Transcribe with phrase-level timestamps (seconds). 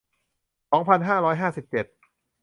[0.71, 1.85] สองพันห้าร้อยห้าสิบเจ็ด